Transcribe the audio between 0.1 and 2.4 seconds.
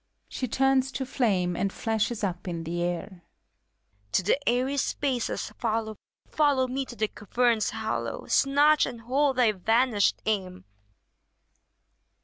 (She turns to flame and flashes